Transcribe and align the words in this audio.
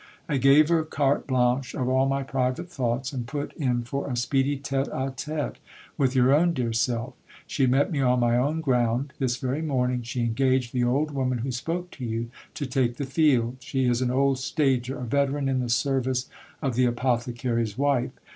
I 0.27 0.37
gave 0.37 0.69
her 0.69 0.83
carte 0.83 1.27
blanche 1.27 1.75
of 1.75 1.87
all 1.87 2.07
my 2.07 2.23
private 2.23 2.71
thoughts, 2.71 3.13
and 3.13 3.27
put 3.27 3.53
in 3.53 3.83
for 3.83 4.09
a 4.09 4.15
speedy 4.17 4.57
tete 4.57 4.87
a 4.91 5.13
tete 5.15 5.59
with 5.95 6.15
your 6.15 6.33
own 6.33 6.53
dear 6.53 6.73
self. 6.73 7.13
She 7.45 7.67
met 7.67 7.91
me 7.91 8.01
on 8.01 8.19
my 8.19 8.35
own 8.35 8.61
ground. 8.61 9.13
This 9.19 9.37
very 9.37 9.61
morning 9.61 10.01
she 10.01 10.21
engaged 10.21 10.73
the 10.73 10.83
old 10.85 11.11
woman 11.11 11.37
who 11.37 11.51
spoke 11.51 11.91
to 11.91 12.03
you, 12.03 12.31
to 12.55 12.65
take 12.65 12.97
the 12.97 13.05
field: 13.05 13.57
she 13.59 13.85
is 13.85 14.01
an 14.01 14.09
old 14.09 14.39
stager, 14.39 14.97
a 14.97 15.03
veteran 15.03 15.47
in 15.47 15.59
the 15.59 15.69
sendee 15.69 16.23
of 16.63 16.73
the 16.73 16.85
apothecary's 16.85 17.77
wife. 17.77 18.09